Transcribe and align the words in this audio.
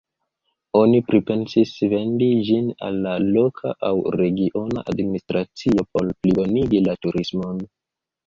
Oni 0.77 0.99
pripensis 1.09 1.73
vendi 1.91 2.29
ĝin 2.47 2.71
al 2.87 2.97
la 3.03 3.11
loka 3.35 3.75
aŭ 3.89 3.93
regiona 4.21 4.83
administracio 4.95 5.87
por 5.93 6.09
plibonigi 6.23 6.81
la 6.89 6.97
turismon. 7.07 7.63